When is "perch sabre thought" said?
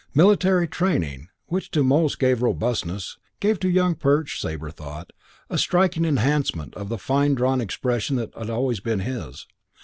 3.93-5.11